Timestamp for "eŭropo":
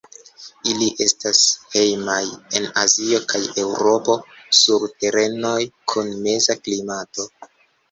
3.65-4.17